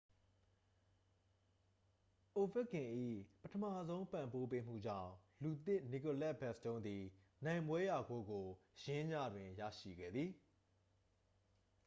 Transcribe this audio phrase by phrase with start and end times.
[2.35, 2.89] အိုဗက်ကင်၏
[3.41, 5.11] ပထမဆုံး ပံ့ပိုးပေးမှုကြောင့်
[5.43, 7.03] လူသစ် နီကိုလက် ဘက်စတုန်းသည်
[7.45, 8.45] နိုင်ပွဲရဂိုးကို
[8.83, 10.29] ယင်းညတွင် ရရှိခဲ့သည်